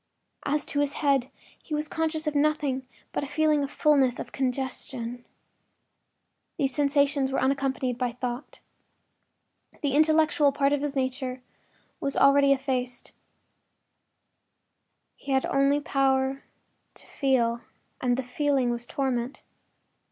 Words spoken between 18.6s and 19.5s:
was torment.